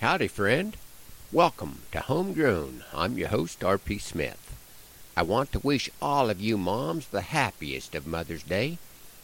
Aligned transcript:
Howdy, 0.00 0.28
friend. 0.28 0.78
Welcome 1.30 1.82
to 1.92 2.00
Homegrown. 2.00 2.84
I'm 2.94 3.18
your 3.18 3.28
host, 3.28 3.62
R.P. 3.62 3.98
Smith. 3.98 4.56
I 5.14 5.20
want 5.20 5.52
to 5.52 5.58
wish 5.58 5.90
all 6.00 6.30
of 6.30 6.40
you 6.40 6.56
moms 6.56 7.08
the 7.08 7.20
happiest 7.20 7.94
of 7.94 8.06
Mother's 8.06 8.42
Day. 8.42 8.78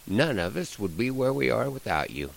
None 0.05 0.37
of 0.37 0.55
us 0.55 0.77
would 0.77 0.95
be 0.95 1.09
where 1.09 1.33
we 1.33 1.49
are 1.49 1.71
without 1.71 2.11
you. 2.11 2.29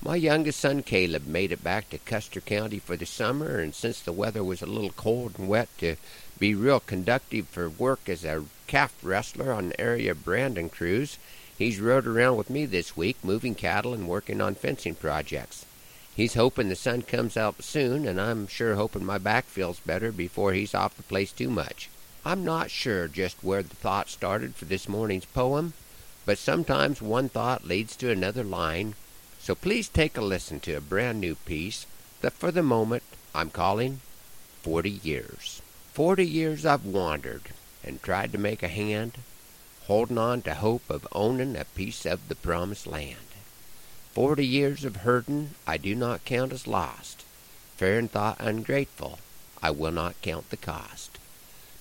My 0.00 0.14
youngest 0.14 0.60
son 0.60 0.84
Caleb 0.84 1.26
made 1.26 1.50
it 1.50 1.64
back 1.64 1.90
to 1.90 1.98
Custer 1.98 2.40
County 2.40 2.78
for 2.78 2.96
the 2.96 3.04
summer, 3.04 3.58
and 3.58 3.74
since 3.74 3.98
the 3.98 4.12
weather 4.12 4.44
was 4.44 4.62
a 4.62 4.66
little 4.66 4.92
cold 4.92 5.36
and 5.36 5.48
wet 5.48 5.70
to 5.78 5.96
be 6.38 6.54
real 6.54 6.78
conductive 6.78 7.48
for 7.48 7.68
work 7.68 8.08
as 8.08 8.24
a 8.24 8.44
calf 8.68 8.94
wrestler 9.02 9.52
on 9.52 9.70
the 9.70 9.80
area 9.80 10.14
Brandon 10.14 10.68
crews, 10.68 11.18
he's 11.58 11.80
rode 11.80 12.06
around 12.06 12.36
with 12.36 12.48
me 12.48 12.64
this 12.64 12.96
week, 12.96 13.16
moving 13.24 13.56
cattle 13.56 13.92
and 13.92 14.06
working 14.06 14.40
on 14.40 14.54
fencing 14.54 14.94
projects. 14.94 15.66
He's 16.16 16.34
hoping 16.34 16.68
the 16.68 16.76
sun 16.76 17.02
comes 17.02 17.36
out 17.36 17.62
soon, 17.62 18.06
and 18.06 18.20
I'm 18.20 18.46
sure 18.46 18.74
hoping 18.74 19.04
my 19.04 19.18
back 19.18 19.46
feels 19.46 19.80
better 19.80 20.12
before 20.12 20.52
he's 20.52 20.74
off 20.74 20.96
the 20.96 21.02
place 21.02 21.32
too 21.32 21.50
much. 21.50 21.88
I'm 22.24 22.44
not 22.44 22.70
sure 22.70 23.08
just 23.08 23.42
where 23.42 23.62
the 23.62 23.76
thought 23.76 24.10
started 24.10 24.54
for 24.54 24.66
this 24.66 24.88
morning's 24.88 25.24
poem, 25.24 25.72
but 26.26 26.36
sometimes 26.36 27.00
one 27.00 27.28
thought 27.28 27.66
leads 27.66 27.96
to 27.96 28.10
another 28.10 28.44
line, 28.44 28.94
so 29.38 29.54
please 29.54 29.88
take 29.88 30.18
a 30.18 30.20
listen 30.20 30.60
to 30.60 30.74
a 30.74 30.80
brand 30.80 31.20
new 31.20 31.34
piece 31.34 31.86
that 32.20 32.34
for 32.34 32.50
the 32.50 32.62
moment 32.62 33.02
I'm 33.34 33.48
calling 33.48 34.00
Forty 34.62 34.90
Years. 34.90 35.62
Forty 35.94 36.26
years 36.26 36.66
I've 36.66 36.84
wandered 36.84 37.44
and 37.82 38.02
tried 38.02 38.32
to 38.32 38.38
make 38.38 38.62
a 38.62 38.68
hand, 38.68 39.12
holding 39.86 40.18
on 40.18 40.42
to 40.42 40.54
hope 40.54 40.90
of 40.90 41.08
owning 41.12 41.56
a 41.56 41.64
piece 41.64 42.04
of 42.04 42.28
the 42.28 42.34
promised 42.34 42.86
land. 42.86 43.16
Forty 44.12 44.44
years 44.44 44.84
of 44.84 44.96
herding 44.96 45.54
I 45.66 45.76
do 45.76 45.94
not 45.94 46.24
count 46.24 46.52
as 46.52 46.66
lost. 46.66 47.24
Fair 47.76 47.98
and 47.98 48.10
thought 48.10 48.36
ungrateful, 48.40 49.20
I 49.62 49.70
will 49.70 49.92
not 49.92 50.20
count 50.20 50.50
the 50.50 50.56
cost. 50.56 51.18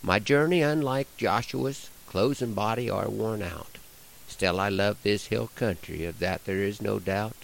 My 0.04 0.20
journey, 0.20 0.62
unlike 0.62 1.08
Joshua's, 1.18 1.90
clothes 2.08 2.42
and 2.42 2.56
body 2.56 2.90
are 2.90 3.10
worn 3.10 3.42
out. 3.42 3.78
Still 4.28 4.60
I 4.60 4.70
love 4.70 4.98
this 5.02 5.28
hill 5.28 5.50
country, 5.56 6.06
of 6.06 6.20
that 6.20 6.46
there 6.46 6.64
is 6.64 6.82
no 6.82 7.00
doubt. 7.00 7.36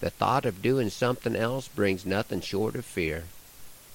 The 0.00 0.10
thought 0.10 0.44
of 0.44 0.62
doing 0.62 0.90
something 0.90 1.34
else 1.34 1.66
brings 1.66 2.04
nothing 2.04 2.42
short 2.42 2.76
of 2.76 2.84
fear. 2.84 3.24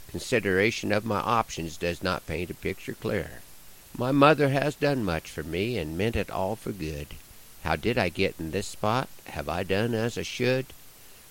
Consideration 0.09 0.91
of 0.91 1.05
my 1.05 1.19
options 1.19 1.77
does 1.77 2.03
not 2.03 2.27
paint 2.27 2.49
a 2.49 2.55
picture 2.55 2.93
clear. 2.93 3.41
My 3.95 4.11
mother 4.11 4.49
has 4.49 4.75
done 4.75 5.03
much 5.03 5.29
for 5.29 5.43
me 5.43 5.77
and 5.77 5.97
meant 5.97 6.15
it 6.15 6.31
all 6.31 6.55
for 6.55 6.71
good. 6.71 7.07
How 7.63 7.77
did 7.77 7.97
I 7.97 8.09
get 8.09 8.35
in 8.39 8.51
this 8.51 8.67
spot? 8.67 9.07
Have 9.25 9.47
I 9.47 9.63
done 9.63 9.93
as 9.93 10.17
I 10.17 10.23
should? 10.23 10.65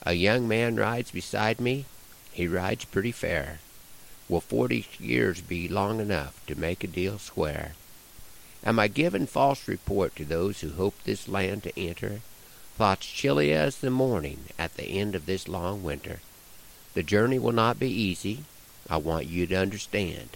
A 0.04 0.14
young 0.14 0.48
man 0.48 0.76
rides 0.76 1.10
beside 1.10 1.60
me. 1.60 1.84
He 2.32 2.48
rides 2.48 2.86
pretty 2.86 3.12
fair. 3.12 3.58
Will 4.28 4.40
forty 4.40 4.86
years 4.98 5.42
be 5.42 5.68
long 5.68 6.00
enough 6.00 6.44
to 6.46 6.58
make 6.58 6.82
a 6.82 6.86
deal 6.86 7.18
square? 7.18 7.72
Am 8.64 8.78
I 8.78 8.88
giving 8.88 9.26
false 9.26 9.68
report 9.68 10.16
to 10.16 10.24
those 10.24 10.60
who 10.60 10.70
hope 10.70 10.94
this 11.04 11.28
land 11.28 11.64
to 11.64 11.78
enter? 11.78 12.20
Thoughts 12.78 13.06
chilly 13.06 13.52
as 13.52 13.78
the 13.78 13.90
morning 13.90 14.44
at 14.58 14.76
the 14.76 14.84
end 14.84 15.14
of 15.14 15.26
this 15.26 15.48
long 15.48 15.82
winter. 15.82 16.20
The 16.94 17.02
journey 17.02 17.38
will 17.38 17.52
not 17.52 17.78
be 17.78 17.90
easy. 17.90 18.44
I 18.88 18.96
want 18.96 19.26
you 19.26 19.46
to 19.48 19.54
understand. 19.56 20.30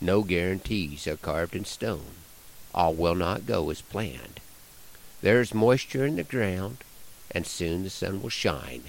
No 0.00 0.22
guarantees 0.22 1.08
are 1.08 1.16
carved 1.16 1.56
in 1.56 1.64
stone. 1.64 2.14
All 2.72 2.94
will 2.94 3.16
not 3.16 3.46
go 3.46 3.70
as 3.70 3.82
planned. 3.82 4.40
There 5.26 5.40
is 5.40 5.52
moisture 5.52 6.06
in 6.06 6.14
the 6.14 6.22
ground, 6.22 6.84
and 7.32 7.48
soon 7.48 7.82
the 7.82 7.90
sun 7.90 8.22
will 8.22 8.28
shine. 8.28 8.84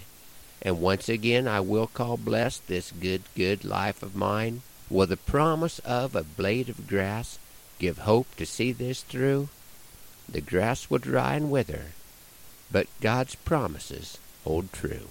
And 0.62 0.80
once 0.80 1.10
again 1.10 1.48
I 1.48 1.62
will 1.62 1.88
call 1.88 2.16
blessed 2.16 2.68
this 2.68 2.92
good, 2.92 3.24
good 3.36 3.66
life 3.66 4.04
of 4.04 4.16
mine. 4.16 4.62
Will 4.88 5.08
the 5.08 5.18
promise 5.18 5.80
of 5.80 6.16
a 6.16 6.22
blade 6.22 6.70
of 6.70 6.86
grass 6.86 7.40
give 7.80 7.98
hope 7.98 8.28
to 8.36 8.46
see 8.46 8.72
this 8.72 9.02
through? 9.02 9.50
The 10.30 10.42
grass 10.42 10.92
will 10.92 11.00
dry 11.00 11.34
and 11.34 11.50
wither, 11.50 11.86
but 12.72 12.86
God's 13.02 13.34
promises 13.34 14.20
hold 14.44 14.72
true. 14.72 15.08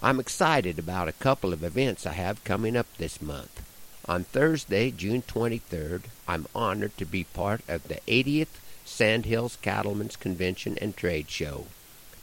I'm 0.00 0.18
excited 0.18 0.78
about 0.78 1.08
a 1.08 1.20
couple 1.26 1.52
of 1.52 1.62
events 1.62 2.06
I 2.06 2.12
have 2.12 2.42
coming 2.42 2.74
up 2.74 2.86
this 2.96 3.20
month. 3.20 3.62
On 4.06 4.24
Thursday, 4.24 4.90
June 4.90 5.20
23rd, 5.20 6.04
I'm 6.26 6.46
honored 6.54 6.96
to 6.96 7.04
be 7.04 7.24
part 7.24 7.60
of 7.68 7.86
the 7.86 8.00
80th 8.08 8.63
Sandhills 8.84 9.56
Cattlemen's 9.62 10.16
Convention 10.16 10.76
and 10.80 10.96
Trade 10.96 11.30
Show, 11.30 11.66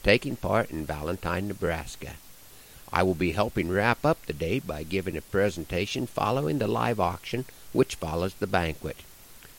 taking 0.04 0.36
part 0.36 0.70
in 0.70 0.86
Valentine, 0.86 1.48
Nebraska. 1.48 2.14
I 2.94 3.04
will 3.04 3.16
be 3.16 3.32
helping 3.32 3.70
wrap 3.70 4.06
up 4.06 4.26
the 4.26 4.34
day 4.34 4.60
by 4.60 4.84
giving 4.84 5.18
a 5.18 5.22
presentation 5.22 6.06
following 6.06 6.60
the 6.60 6.68
live 6.68 7.00
auction, 7.00 7.46
which 7.74 7.96
follows 7.96 8.36
the 8.36 8.48
banquet. 8.48 8.98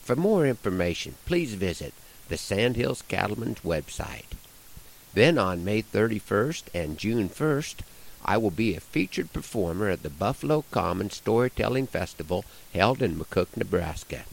For 0.03 0.15
more 0.15 0.47
information, 0.47 1.15
please 1.27 1.55
visit 1.55 1.93
the 2.29 2.37
Sandhills 2.37 3.03
Cattlemen's 3.03 3.61
website. 3.61 4.37
Then 5.15 5.39
on 5.39 5.65
May 5.65 5.83
31st 5.83 6.65
and 6.73 6.99
June 6.99 7.29
1st, 7.29 7.77
I 8.25 8.37
will 8.37 8.51
be 8.51 8.75
a 8.75 8.81
featured 8.81 9.33
performer 9.33 9.89
at 9.89 10.03
the 10.03 10.11
Buffalo 10.11 10.65
Commons 10.71 11.17
Storytelling 11.17 11.89
Festival 11.89 12.45
held 12.73 13.03
in 13.03 13.17
McCook, 13.17 13.57
Nebraska. 13.57 14.25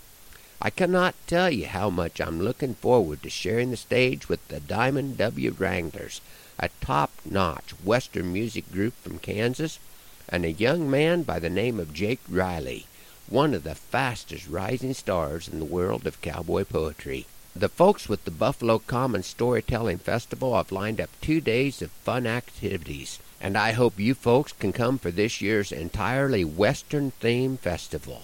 I 0.61 0.69
cannot 0.69 1.15
tell 1.25 1.49
you 1.49 1.67
how 1.67 1.89
much 1.89 2.19
I'm 2.19 2.41
looking 2.41 2.73
forward 2.73 3.23
to 3.23 3.29
sharing 3.29 3.71
the 3.71 3.77
stage 3.77 4.27
with 4.27 4.45
the 4.49 4.59
Diamond 4.59 5.17
W. 5.17 5.55
Wranglers, 5.57 6.19
a 6.59 6.67
top 6.81 7.11
notch 7.23 7.71
Western 7.81 8.33
music 8.33 8.69
group 8.69 8.93
from 9.01 9.19
Kansas, 9.19 9.79
and 10.27 10.43
a 10.43 10.51
young 10.51 10.89
man 10.91 11.23
by 11.23 11.39
the 11.39 11.49
name 11.49 11.79
of 11.79 11.93
Jake 11.93 12.19
Riley, 12.27 12.87
one 13.29 13.53
of 13.53 13.63
the 13.63 13.73
fastest 13.73 14.49
rising 14.49 14.93
stars 14.93 15.47
in 15.47 15.59
the 15.59 15.65
world 15.65 16.05
of 16.05 16.21
cowboy 16.21 16.65
poetry. 16.65 17.25
The 17.55 17.69
folks 17.69 18.09
with 18.09 18.25
the 18.25 18.31
Buffalo 18.31 18.79
Commons 18.79 19.27
Storytelling 19.27 19.99
Festival 19.99 20.57
have 20.57 20.73
lined 20.73 20.99
up 20.99 21.09
two 21.21 21.39
days 21.39 21.81
of 21.81 21.89
fun 21.91 22.27
activities, 22.27 23.19
and 23.39 23.57
I 23.57 23.71
hope 23.71 23.97
you 23.97 24.13
folks 24.13 24.51
can 24.51 24.73
come 24.73 24.97
for 24.97 25.09
this 25.09 25.39
year's 25.39 25.71
entirely 25.71 26.43
Western 26.43 27.13
themed 27.21 27.59
festival. 27.59 28.23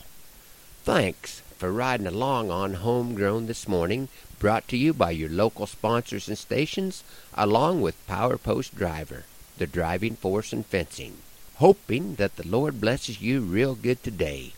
Thanks 0.85 1.41
for 1.57 1.71
riding 1.71 2.05
along 2.05 2.51
on 2.51 2.75
Homegrown 2.75 3.47
this 3.47 3.67
morning, 3.67 4.07
brought 4.37 4.67
to 4.67 4.77
you 4.77 4.93
by 4.93 5.09
your 5.09 5.29
local 5.29 5.65
sponsors 5.65 6.27
and 6.27 6.37
stations, 6.37 7.03
along 7.33 7.81
with 7.81 8.05
Power 8.05 8.37
Post 8.37 8.75
Driver, 8.75 9.23
the 9.57 9.65
driving 9.65 10.15
force 10.15 10.53
in 10.53 10.61
fencing. 10.61 11.17
Hoping 11.55 12.15
that 12.17 12.35
the 12.35 12.47
Lord 12.47 12.79
blesses 12.79 13.19
you 13.19 13.41
real 13.41 13.73
good 13.73 14.03
today, 14.03 14.53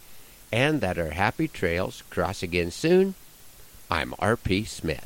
and 0.51 0.81
that 0.81 0.97
our 0.99 1.11
happy 1.11 1.47
trails 1.47 2.03
cross 2.09 2.43
again 2.43 2.71
soon, 2.71 3.15
I'm 3.89 4.13
R.P. 4.19 4.65
Smith. 4.65 5.05